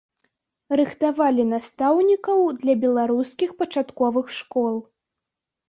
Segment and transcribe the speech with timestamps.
[0.79, 4.75] Рыхтавалі настаўнікаў для беларускіх пачатковых школ.